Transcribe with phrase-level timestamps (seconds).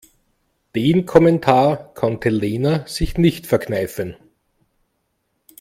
[0.73, 4.15] Den Kommentar konnte Lena sich nicht verkneifen.